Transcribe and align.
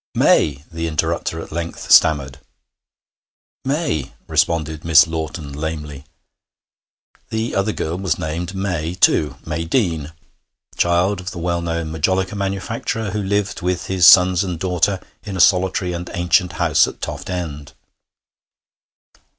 'May!' 0.15 0.65
the 0.71 0.87
interrupter 0.87 1.39
at 1.39 1.51
length 1.51 1.91
stammered. 1.91 2.39
'May!' 3.63 4.15
responded 4.27 4.83
Miss 4.83 5.05
Lawton 5.05 5.53
lamely. 5.53 6.05
The 7.29 7.53
other 7.53 7.71
girl 7.71 7.99
was 7.99 8.17
named 8.17 8.55
May 8.55 8.95
too 8.95 9.35
May 9.45 9.63
Deane, 9.63 10.11
child 10.75 11.19
of 11.19 11.29
the 11.29 11.37
well 11.37 11.61
known 11.61 11.91
majolica 11.91 12.35
manufacturer, 12.35 13.11
who 13.11 13.21
lived 13.21 13.61
with 13.61 13.85
his 13.85 14.07
sons 14.07 14.43
and 14.43 14.57
daughter 14.59 14.99
in 15.21 15.37
a 15.37 15.39
solitary 15.39 15.93
and 15.93 16.09
ancient 16.15 16.53
house 16.53 16.87
at 16.87 16.99
Toft 16.99 17.29
End. 17.29 17.73